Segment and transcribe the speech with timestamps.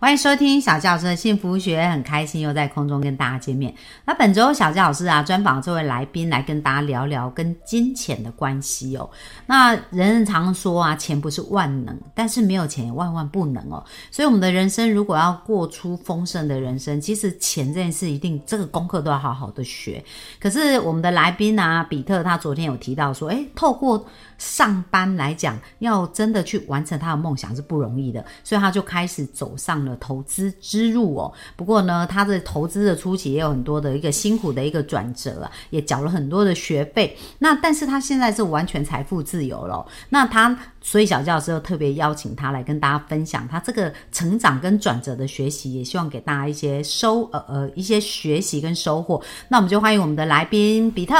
[0.00, 3.74] 欢迎收听小教师的幸福学，很开心又在空中跟大家见面。
[4.06, 9.10] 那本周小教师啊，专访这位来宾来跟大家聊聊跟金钱的关系哦。
[9.44, 13.84] 那人人常说啊，钱不是万能，但是没有钱也万万不能哦。
[14.10, 20.02] 所以我们的人生如果要过出丰盛的人生，其实钱这件事一定这个功课都要好好的学。
[20.40, 24.02] 可是我们的来宾啊，比特他昨天有提到说，诶，透过
[24.38, 31.32] 上班来讲，要真的去完成他的梦想是不容易的，所以他就开始走上了投资之路哦。
[31.56, 37.16] 不过呢，他的投资的初期也有很多的一个辛苦的一个转折啊，也缴了很多的学费。
[37.38, 39.84] 那但是他现在是完全财富自由了。
[40.10, 49.22] 那他所以小教师又特别邀请他来跟大家分享他这个成长跟转折的学习，也希望给大家一些收呃呃一些学习跟收获。
[49.48, 51.14] 那我们就欢迎我们的来宾比特。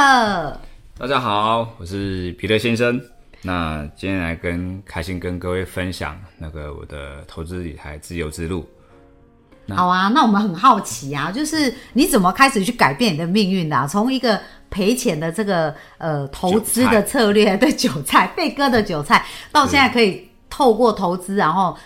[0.98, 3.19] 大家好，我是皮特先生。
[3.42, 8.68] 那今天来跟开心跟各位分享那个我的投资理财自由之路。
[9.74, 13.76] 好啊，那我们很好奇啊，就是你怎么开始去改变你的命运的？
[13.76, 13.86] 啊？
[13.86, 21.76] 从一个赔钱的这个呃投资的策略，对韭菜 被割的韭菜，到现在可以透过投资，然后。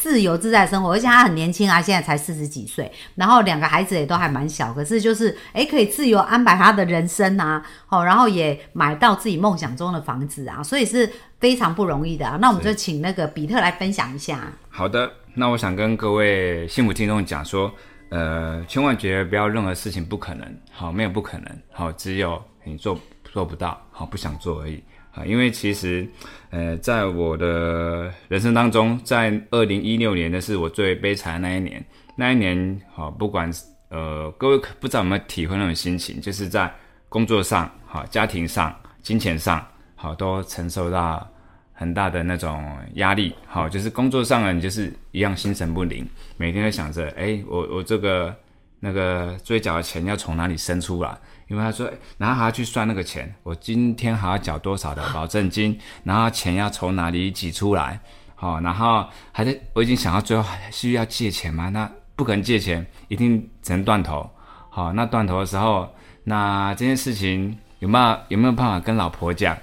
[0.00, 12.38] 自由自在生活，而且他很年轻啊，现在才四十几岁，然后两个孩子也都还蛮小，可是就是哎，可以自由安排他的人生啊，好，然后也买到自己梦想中的房子啊，所以是非常不容易的啊。
[12.40, 14.40] 那我们就请那个比特来分享一下。
[14.70, 17.70] 好的，那我想跟各位幸福听众讲说，
[18.08, 22.98] 呃，千万觉得不要任何事情不可能，好，没有不可能，好，只有你做
[23.30, 24.82] 做不到，好，不想做而已。
[25.12, 26.06] 啊，因为其实，
[26.50, 31.84] 呃，在我的人生当中，在二零一六年的是我最悲惨的那一年。
[32.14, 33.50] 那一年，好，不管
[33.88, 36.72] 呃，各位不知道有没有体会那种心情，就是在
[37.08, 39.66] 工作上、好家庭上、金钱上，
[39.96, 41.28] 好都承受到
[41.72, 43.34] 很大的那种压力。
[43.46, 46.06] 好，就是工作上呢，你就是一样心神不宁，
[46.36, 48.32] 每天都想着，哎，我我这个
[48.78, 51.18] 那个追缴的钱要从哪里生出来？
[51.50, 57.98] 因为他说，然后还要去算那个钱，我今天还要缴多少的 保证金，然后钱要从哪里挤出来，
[58.36, 61.68] 好，然后还在我已经想到最后需要借钱吗？
[61.68, 64.30] 那不可能借钱，一定只能断头，
[64.70, 69.58] 好，那断头的时候，那这件事情有没有有没有办法跟老婆讲？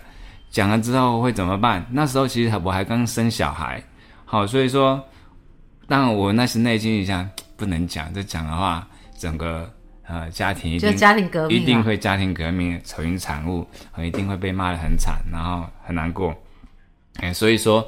[0.50, 1.86] 讲了之后会怎么办？
[1.90, 3.82] 那时候其实我还刚生小孩，
[4.26, 5.02] 好，所以说，
[5.88, 7.26] 但我那时内心一下
[7.56, 8.86] 不能讲，这讲的话，
[9.18, 9.74] 整个。
[10.08, 16.34] 呃，家庭一定家庭革命，一定会家庭革命丑云产物，一定会被骂得很惨，然后很难过。
[17.16, 17.86] 哎，所以说，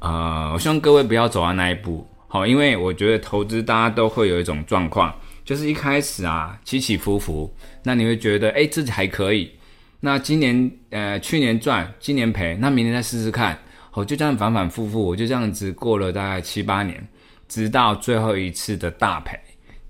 [0.00, 5.14] 呃，我希望各位不要走到那一步，好，因为我觉得投资大家都会有一种状况，
[5.44, 7.54] 就是一开始啊起起伏伏，
[7.84, 9.52] 那你会觉得哎自己还可以，
[10.00, 13.56] 那今年呃去年赚，今年赔，那明年再试试看，
[13.92, 17.06] 好，就这样反反复复，我就这样子过了大概七八年，
[17.46, 19.38] 直到最后一次的大赔，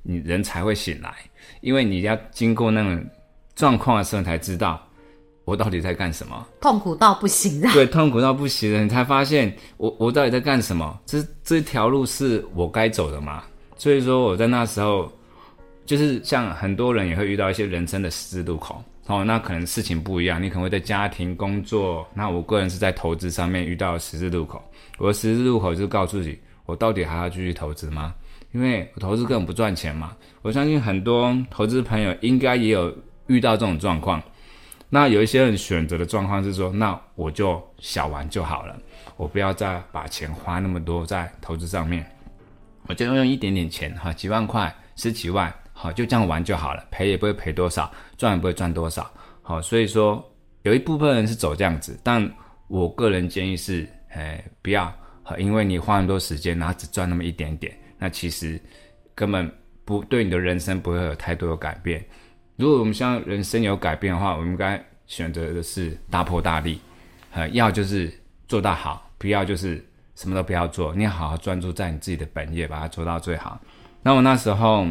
[0.02, 1.10] 你人才会醒来。
[1.60, 3.04] 因为你要经过那种
[3.54, 4.80] 状况的时候，才知道
[5.44, 7.60] 我到底在干什么，痛苦到不行。
[7.72, 10.98] 对，痛苦到不行了，你才发现我我到底在干什么？
[11.06, 13.42] 这这条路是我该走的吗？
[13.76, 15.10] 所以说我在那时候，
[15.86, 24.62] 就是像很多人也会遇到一些人生的十字路口哦，那可能事情不一样，你可能会在家庭、工作，那我个人是在投资上面遇到十字路口。
[24.98, 28.14] 我的十字路口就是告诉自己，我到底还要继续投资吗？
[28.52, 32.92] 因为我投资根本不赚钱嘛，我相信很多投资朋友应该也有
[33.28, 34.22] 遇到这种状况。
[34.88, 38.76] 那有一些人选择的状况是说，那我就小玩就好了，
[39.16, 42.04] 我不要再把钱花那么多在投资上面，
[42.88, 49.08] 我就用一点点钱哈，几万块、十几万，好就这样玩就好了，赔也不会赔多少，赚也不会赚多少。
[49.42, 50.28] 好，所以说
[50.62, 52.28] 有一部分人是走这样子，但
[52.66, 54.92] 我个人建议是，哎，不要，
[55.38, 57.72] 因为你花很多时间，然后只赚那么一点点。
[58.00, 58.58] 那其实
[59.14, 59.48] 根本
[59.84, 62.04] 不对你的人生不会有太多的改变。
[62.56, 66.80] 如果我们希望人生有改变的话，我们该选择的是大破大立，
[67.32, 68.12] 呃，要就是
[68.48, 70.94] 做到好，不要就是什么都不要做。
[70.94, 73.60] 你要好好专注在你自己的本业，把它做到最好。
[74.02, 74.84] 那我那时候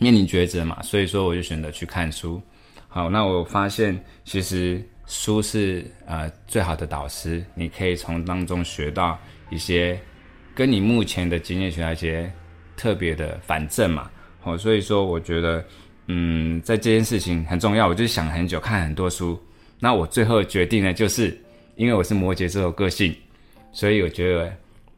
[0.00, 2.42] 面临抉择嘛，所以说我就选择去看书。
[2.88, 9.16] 好，那我发现其实书是呃最好的导师，你可以从当中学到
[9.50, 9.96] 一些。
[10.56, 12.32] 跟你目前的经验学那些
[12.78, 14.10] 特别的反正嘛，
[14.42, 15.62] 哦，所以说我觉得，
[16.06, 19.38] 嗯，在这件事情很重要，我就想很久，看很多书，
[19.78, 21.38] 那我最后决定呢，就是
[21.74, 23.14] 因为我是摩羯这种个性，
[23.70, 24.50] 所以我觉得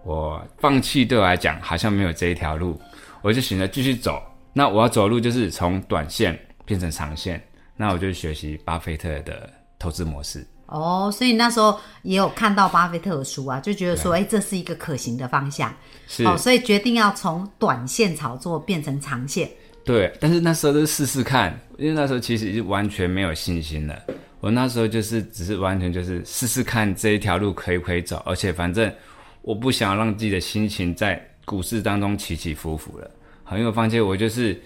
[0.04, 2.80] 我放弃对我来讲好像没有这一条路，
[3.20, 4.22] 我就选择继续走。
[4.52, 7.42] 那我要走的路就是从短线变成长线，
[7.76, 10.46] 那我就学习巴菲特的投资模式。
[10.68, 15.74] 哦，所以那时候也有看到巴菲特的书啊，就觉得说，哎，这是一个可行的方向。
[16.06, 19.50] 是哦，所以决定要从短线炒作变成长线。
[19.82, 23.98] 对，但是那时候都是试试看，因为那时候其实是完全没有信心了。
[24.40, 28.92] 我那时候就是只是完全就是试试看这一条路可以不可以走，而且反正
[29.40, 33.10] 我不想让自己的心情在股市当中起起伏伏了。
[33.42, 34.60] 好，因为我发现我就是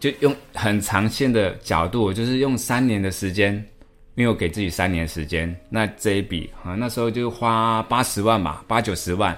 [0.00, 3.64] 就用很长线的角度，我就是用三年的时间，
[4.14, 9.36] 因为我给自己三年时间，那这一笔啊那时候就花八十万吧，八九十万。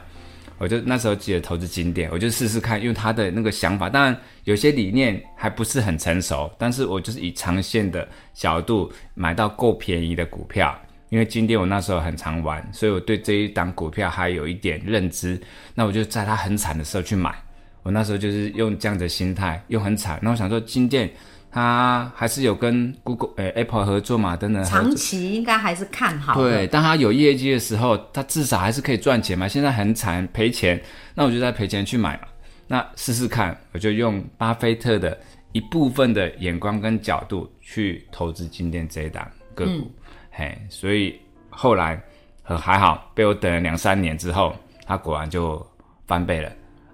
[0.58, 10.74] 我就那时候记得投资金店，我就试试看，因为他的那个想法，当然有些理念还不是很成熟，但是我就是以长线的角度买到够便宜的股票，
[11.10, 15.38] 因为金店我那时候很常玩，所以我对这一档股票还有一点认知，
[15.74, 17.34] 那我就在它很惨的时候去买，
[17.82, 21.10] 我那时候就是用这样的心态，又很惨，那我想说金店。
[21.56, 24.62] 他还是有跟 Google、呃 Apple 合作嘛，等等。
[24.62, 26.34] 长期应该还是看好。
[26.34, 29.48] 对，当他有业绩的时候，他至少还是可以赚钱嘛。
[29.48, 30.78] 现在很惨，赔钱，
[31.14, 32.28] 那我就在赔钱去买嘛。
[32.66, 35.18] 那试试看，我就用巴菲特的
[35.52, 39.90] 一部分的眼光跟角度去投资今天这一档个股。
[40.30, 41.18] 嘿，所以
[41.48, 41.98] 后来
[42.42, 44.54] 很还好，被我等了两三年之后，
[44.84, 45.66] 它果然就
[46.06, 46.52] 翻倍了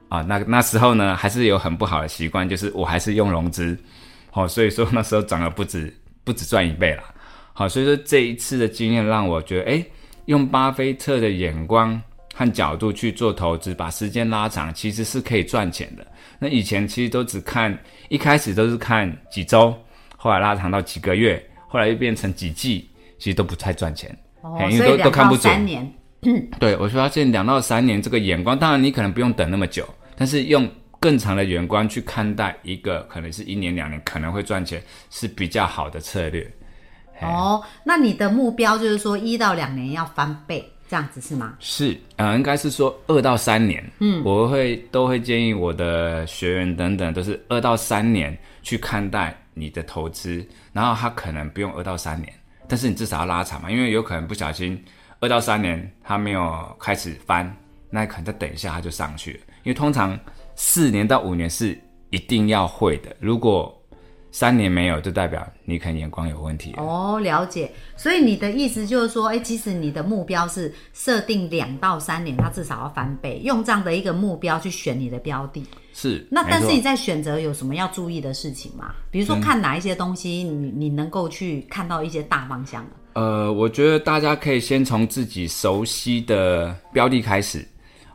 [0.08, 0.23] 啊。
[0.23, 3.76] 那那时候呢，还是有很不好的习惯，就是我还是用融资。
[4.34, 5.94] 好，所以说那时候涨了不止
[6.25, 7.02] 不止赚一倍了。
[7.52, 9.84] 好，所以说这一次的经验让我觉得，哎，
[10.25, 12.00] 用巴菲特的眼光
[12.34, 16.06] 和角度去做投资，把时间拉长，其实是可以赚钱的。
[16.38, 19.76] 那以前其实都只看，一开始都是看几周，
[20.17, 22.88] 后来拉长到几个月，后来又变成几季，
[23.19, 24.19] 其实都不太赚钱。
[24.40, 25.52] 哦，因为都都看不准。
[25.52, 25.93] 三年。
[26.58, 29.87] 对，我发现两到三年这个眼光，当然你可能不用等那么久，
[30.17, 30.67] 但是用。
[31.03, 36.49] 更长的眼光去看待一个可能是一年两年可能会赚钱是比较好的策略。
[37.21, 41.57] 哦，那你的目标就是说一到两年要翻倍这样子是吗？
[41.59, 43.85] 是，呃，应该是说二到三年。
[43.99, 52.33] 嗯，我会都会建议我的学员等等都是二到三年去看待你的投资，然后他可能不用二到三年，
[52.69, 54.81] 但是你至少要拉长嘛，因为有可能不小心
[55.19, 57.53] 二到三年他没有开始翻，
[57.91, 60.17] 那可能再等一下他就上去了，因为通常。
[60.64, 61.76] 四年到五年是
[62.11, 63.76] 一定要会的，如果
[64.31, 66.73] 三年没有，就代表你可能眼光有问题。
[66.76, 67.69] 哦，了解。
[67.97, 75.67] 所以你的意思就是说，哎，其实你的目标是设定两到三年，它至少要翻倍，用这样的一个目标去选你的标的。
[75.93, 76.25] 是。
[76.31, 78.94] 那但是你在选择有什么要注意的事情吗？
[79.11, 87.67] 比如说看哪一些东西，你你能够去看到一些大方向呃，我觉得大家可以先从自己熟悉的标的开始。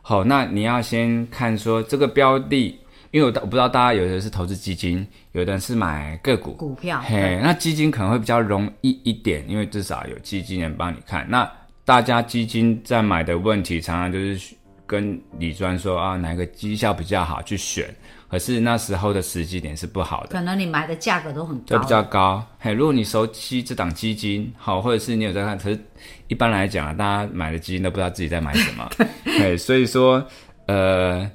[0.07, 2.79] 好，那你要先看说这个标的，
[3.11, 7.01] 因为我我不知道大家有的是投资基金，有的是买个股股票。
[7.01, 11.29] 嘿，那基金可能会比较容易一点，因为至少有基金人帮你看。
[11.29, 11.51] 那
[11.83, 14.55] 大家基金在买的问题，常常就是
[14.85, 17.93] 跟李专说啊，哪个绩效比较好去选。
[18.29, 22.41] 可是那时候的时机点是不好的，可能你买的价格都很高，都比较高。
[22.59, 25.79] 嘿，如果你熟悉这档基金，好，或者是你有在看，可是
[26.27, 28.89] 一般来讲啊，大家买的基金都不知道自己在买什么。
[29.23, 30.25] 对，所以说，
[30.67, 31.29] 呃，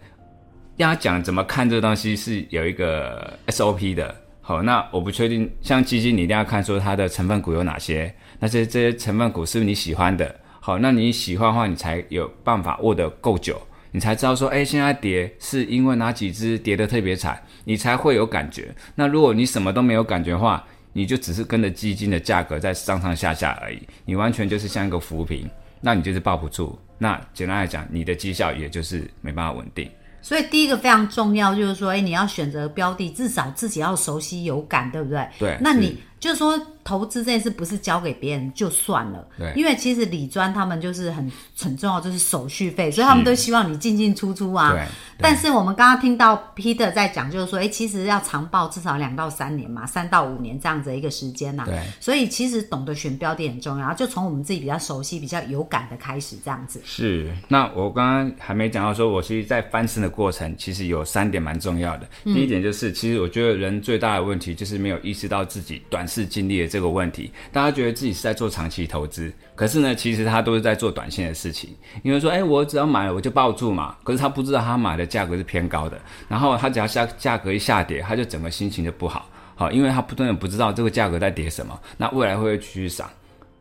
[0.76, 4.14] 要讲怎么看这个东西是有一个 SOP 的。
[4.40, 10.34] 好，那我不确定，像基金你一定要看说它的成分股有哪些，那这这些成分股是不是你喜欢的？
[10.60, 13.60] 好，那你喜欢的话，你才有办法握得够久。
[13.94, 18.74] 你才知道说，哎，现在跌是因为哪几只跌得特别惨，你才会有感觉。
[18.94, 25.48] 那如果你什么都没有感觉的话，你就只是跟着基金的价格在上上下下而已，你完全就是像一个浮萍，
[25.80, 26.78] 那你就是抱不住。
[26.98, 29.90] 那简单来讲，你的绩效也就是没办法稳定。
[30.20, 35.26] 所以第一个非常重要就是说，哎，你要选择标的，至少自己要熟悉有感，对不对？
[35.38, 35.58] 对。
[35.60, 36.58] 那你就是说。
[36.84, 44.72] 投资这件事不是交给别人就算了，对，因为其实理专他们就是很很重要，就是手续费，所以他们都希望你进进出出啊。
[44.72, 44.84] 对。
[45.16, 51.62] 但是我们刚刚听到 Peter 在讲，就是说，哎，其实要长报至少两到三年嘛，三到五年这样子一个时间呐。
[51.64, 51.80] 对。
[52.00, 56.82] 所以其实懂得选标的很重要，就从我们自己比较熟悉、比较有感的开始这样子。
[56.84, 57.32] 是。
[57.46, 62.08] 那我刚刚还没讲到，说我其实，在翻身的过程，其实有三点蛮重要的。
[62.24, 66.68] 嗯第一点就是，其实我觉得人最大的问题就是没有意识到自己短是经历了。
[66.68, 71.74] 这个问题，大家觉得自己是在做长期投资，可是呢，其实他都是在做短线的事情。
[72.02, 83.08] 因为说，哎，我只要买了我就抱住嘛，可是他不知道他买的价格是偏高的，然后他只要下价格一下跌，他就整个心情就不好，好，因为他不断的不知道这个价格在跌什么，那未来会不会继续涨？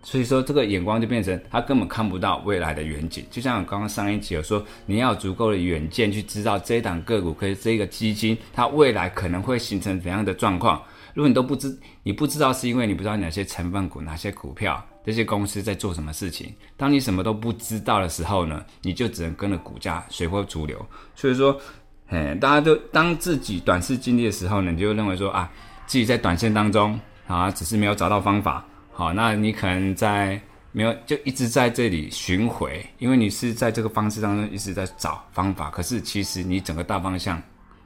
[0.03, 3.23] 所以说这个眼光就变成他根本看不到未来的远景。
[3.29, 10.81] 就像我刚刚上一集有说，你要有足够的远见去知道这一档个股，可以这个基金它未来可能会形成怎样的状况。
[11.13, 16.53] 如果你都不知，你不知道是因为你不知道哪些成分股、哪些股票、这些公司在做什么事情。
[16.77, 20.85] 当你什么都不知道的时候呢，你就只能跟着股价随波逐流。
[21.15, 21.59] 所以说，
[22.07, 25.51] 哎，大家都当自己短视经历的时候呢，你就认为说啊，
[25.85, 28.65] 自己在短线当中啊，只是没有找到方法。
[28.91, 30.39] 好，那你可能在
[30.73, 35.69] 没有就一直在这里巡回，因为你是在这个方式当中一直在找方法。
[35.69, 37.41] 可是其实你整个大方向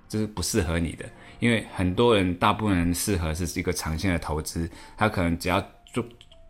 [0.08, 1.06] 就是不适合你的。
[1.40, 5.62] 因为很多人，大部分人适合是一个长线的投资，他可能只要
[5.94, 6.04] 做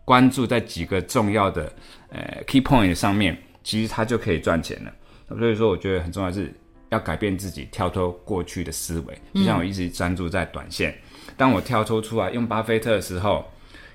[0.04, 1.72] 关注在几个重要的
[2.10, 4.92] 呃 key point 上面，其实他就可以赚钱了。
[5.36, 6.54] 所以说，我觉得很重要是
[6.90, 9.18] 要改变自己，跳脱过去的思维。
[9.34, 10.96] 就像我一直专注在短线，
[11.36, 13.44] 当我跳脱出来用巴菲特的时候，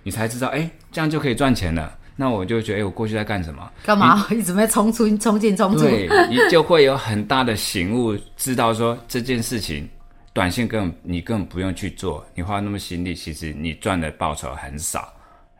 [0.04, 1.98] 你才知道，哎，这样就可以赚钱了。
[2.22, 3.68] 那我就觉得，哎，我过去在干什么？
[3.84, 5.80] 干嘛 一直在冲出、冲进、冲出？
[5.80, 9.90] 对，你就会有很大的醒悟，知道说这件事情。
[10.34, 15.12] 短线根本你根本不用去做，你花那么心力，其实你赚的报酬很少，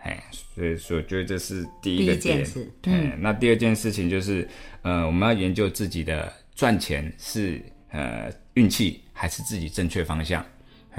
[0.04, 0.24] 哎，
[0.56, 2.48] 所以说我觉得这是第一个点。
[2.84, 4.48] 嗯，那第二件事情就是，
[4.84, 10.46] 呃，我们要研究自己的赚钱是呃运气还是自己正确方向，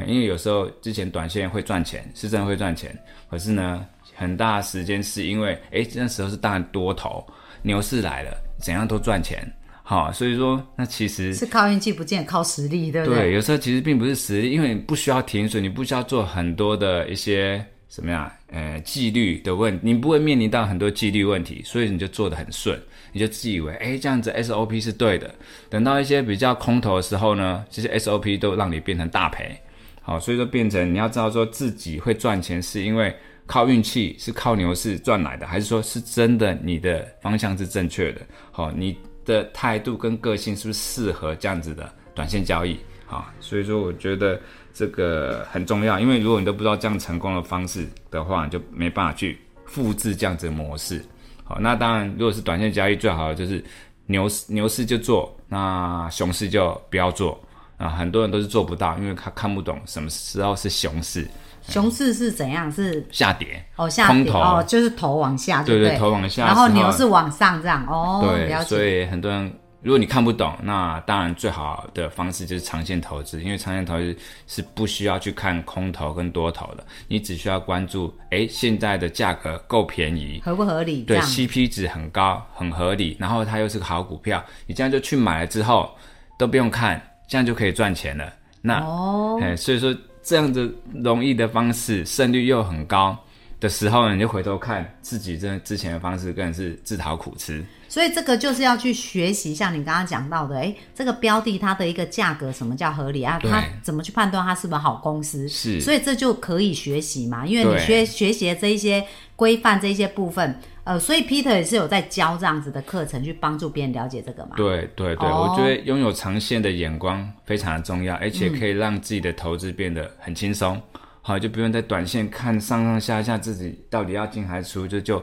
[0.06, 2.94] 因为有时候之前短线会赚钱，是真的会赚钱，
[3.30, 7.26] 可是呢，很大时间是因为，哎，那时候是大多头，
[7.62, 9.50] 牛市来了，怎样都赚钱。
[9.84, 13.18] 好，所以说那其实是靠运气，不见靠实力，对不对？
[13.18, 22.80] 对，有时候其实并不是实力，因为你不需要停损，你不需要做很多的一些什么呀，呃，纪律的问，你不会面临到很多纪律问题，所以你就做的很顺，
[23.12, 25.34] 你就自以为哎这样子 SOP 是对的。
[25.68, 29.58] 等到一些比较空头的时候呢，这些 SOP 都让你变成大赔。
[30.00, 33.14] 好，所以说变成你要知道说自己会赚钱是因为
[33.46, 38.20] 靠运气，是靠牛市赚来的，还是说是真的你的方向是正确的？
[38.50, 38.96] 好，你。
[39.24, 42.76] 的态度跟个性是不是适合这样子的短线交易？
[43.08, 44.40] 啊，所以说我觉得
[44.74, 51.00] 这个很重要，因为如果你都不知道这样成功的方式的话，你就没办法去复制这样子的模式。
[51.44, 53.64] 好，那当然，如果是短线交易，最好的就是
[54.06, 57.40] 牛市牛市就做，那熊市就不要做
[57.76, 57.90] 啊。
[57.90, 61.28] 很多人都是做不到，因为他看不懂什么时候是熊市。
[61.68, 62.70] 熊市是怎样？
[62.72, 68.20] 是下跌哦，下跌哦，就是头往下，对对，头往下，然后牛是往上这样哦。
[68.22, 69.52] 对，所以很多人，
[69.82, 74.16] 如果你看不懂，那当然最好的方式就是长线投资，因为长线投资
[74.46, 81.02] 是不需要去看空头跟多头的，你只需要关注，哎，现在的价格够便宜，合不合理？
[81.02, 85.90] 对，CP 值很高，很合理，然后它又是个好股票，你这样就去买了之后
[86.38, 88.32] 都不用看，这样就可以赚钱了。
[88.60, 89.94] 那哦，哎，所以说。
[90.22, 93.18] 这样子容易的方式，胜率又很高
[93.58, 97.64] 的时候呢，你就回头看自己这之前的方式，更是自讨苦吃。
[97.88, 103.38] 所以这个就是要去学习，像你刚刚讲到的，哎，这个标的它的一个价格，什么叫合理啊？
[103.42, 105.46] 它怎么去判断它是不是好公司？
[105.48, 109.04] 是，所以这就可以学习嘛，因为你学学习这一些
[109.36, 110.58] 规范这一些部分。
[110.84, 114.52] 呃，所以 Peter 也是有在教这样子的课程，去帮助别人了解这个嘛？
[114.56, 120.80] 对对对，我觉得拥有长线的眼光非常的重要，而且可以让自己的投资变得很轻松。
[121.20, 125.22] 好，就不用在短线看上上下下，自己到底要进还是出，就就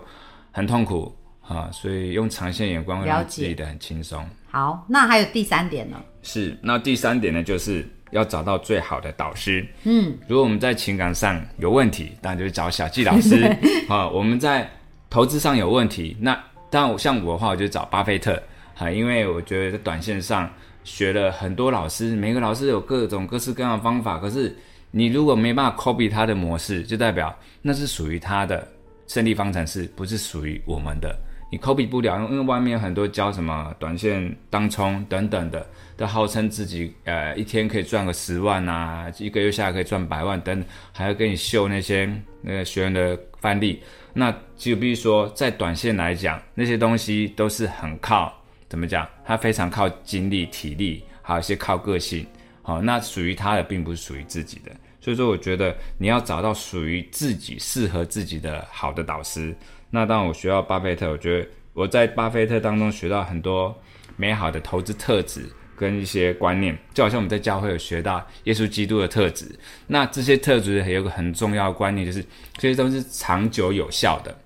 [0.51, 1.69] 很痛苦啊。
[1.73, 4.25] 所以用长线眼光让自己的很轻松。
[4.49, 5.97] 好，那还有第三点呢？
[6.23, 9.67] 是，那第三点呢，就是要找到最好的导师。
[9.83, 13.43] 嗯，如果我们在情感上有问题，当然就是找小纪老师
[13.89, 14.07] 啊。
[14.07, 14.69] 我们在
[15.09, 16.37] 投资上有问题，那
[16.69, 18.41] 但我像我的话，我就找巴菲特
[18.77, 20.47] 啊，因为我觉得在短线上
[20.83, 24.55] 学了很多老师，每个老师有各种各式各样的方法，可是
[24.91, 28.67] 你如果没办法 copy 他的模式，就代表那是属于他的
[29.07, 31.17] 胜利方程式，不是属于我们的。
[31.51, 35.65] 你 copy 不了，因为外面有很多教什么短线当冲等等的，
[35.97, 42.07] 都号称自己呃一天可以赚个十万啊，一个月下来可以赚百万等，还要给你秀那些
[42.43, 43.81] 那个学员的范例。
[44.19, 48.33] 那就比如说，在短线来讲，那些东西都是很靠
[48.67, 49.07] 怎么讲？
[49.25, 52.27] 它非常靠精力、体力，还有一些靠个性。
[52.61, 54.71] 好，那属于他的，并不是属于自己的。
[54.99, 59.55] 所以说，我觉得你要找到属于自己、适合自己的好的导师。
[59.89, 63.73] 那当我学到巴菲特，我觉得我在巴菲特当中学到很多
[64.17, 65.49] 美好的投资特质。
[65.79, 69.45] 跟一些观念，就好像我们在教会有学到耶稣基督的特质，
[69.87, 72.21] 那这些特质还有个很重要的观念，就是
[72.57, 74.37] 这些都是长久有效的，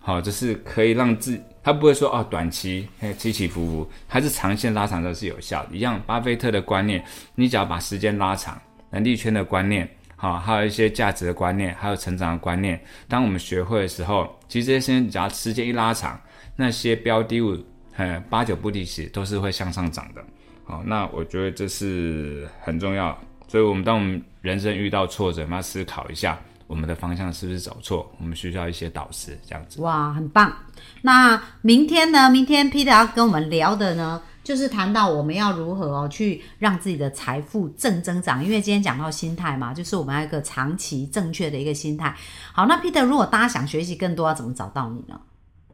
[0.00, 5.76] 好，就是可以让自他不会说哦短期起起伏伏，还是长线拉长都是有效的。
[5.76, 7.04] 一样，巴菲特的观念，
[7.36, 12.82] 你只要把时间拉长，能力圈的观念，好，还有一些价值的观念，还有成长的观念。
[13.06, 16.20] 当我们学会的时候，其实这些只要时间一拉长，
[16.56, 17.56] 那些标的物，
[17.96, 20.24] 呃，八九不离十都是会向上涨的。
[20.70, 23.18] 好，那我觉得这是很重要。
[23.48, 28.08] 所以，我们当我们人生遇到挫折，我们要思考一下，我们的方向是不是走错？
[28.20, 29.80] 我们需要一些导师，这样子。
[29.80, 30.54] 哇，很棒！
[31.02, 32.30] 那明天呢？
[32.30, 38.44] 明天 Peter 要跟我们聊的呢，就是谈到我们要如何，去让自己的财富正增长。
[38.44, 42.14] 因为今天讲到心态嘛，就是我们要一个长期正确的一个心态。
[42.52, 45.20] 好，那 Peter，如果大家想学习更多，要怎么找到你呢？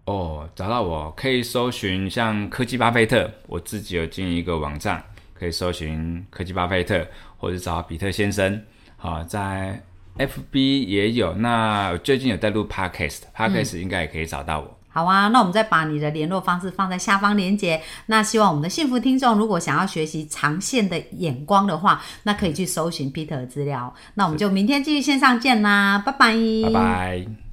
[0.07, 5.03] 哦，找到我可以搜寻像科技巴菲特，我自己有经营一个网站，
[5.35, 8.63] 可以搜寻科技巴菲特，或者找比特先生。
[8.97, 9.83] 好，在
[10.17, 11.35] FB 也有。
[11.35, 14.79] 那最近有在录 Podcast，Podcast 应该也可以找到我。
[14.89, 17.83] 好啊，那我们再把你的联络方式放在下方连接。
[18.07, 23.93] 那希望我们的幸福听众，如果想要学习长线的眼光的话，那可以去搜寻 Peter 的资料。
[24.15, 27.46] 那我们就明天继续线上见啦，拜拜，拜拜。